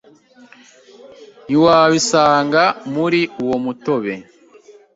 [1.45, 2.63] ntiwabisanga
[2.93, 4.13] muri uwo mutobe